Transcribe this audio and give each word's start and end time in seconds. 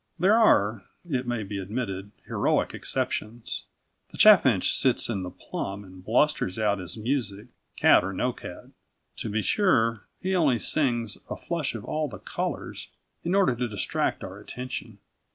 There 0.17 0.33
are, 0.35 0.83
it 1.07 1.27
may 1.27 1.43
be 1.43 1.59
admitted, 1.59 2.09
heroic 2.25 2.73
exceptions. 2.73 3.65
The 4.09 4.17
chaffinch 4.17 4.73
sits 4.73 5.09
in 5.09 5.21
the 5.21 5.29
plum 5.29 5.83
and 5.83 6.03
blusters 6.03 6.57
out 6.57 6.79
his 6.79 6.97
music, 6.97 7.49
cat 7.77 8.03
or 8.03 8.11
no 8.11 8.33
cat. 8.33 8.69
To 9.17 9.29
be 9.29 9.43
sure, 9.43 10.07
he 10.19 10.35
only 10.35 10.57
sings, 10.57 11.19
a 11.29 11.35
flush 11.35 11.75
of 11.75 11.85
all 11.85 12.07
the 12.07 12.17
colours, 12.17 12.89
in 13.23 13.35
order 13.35 13.55
to 13.55 13.67
distract 13.67 14.23
our 14.23 14.39
attention. 14.39 14.97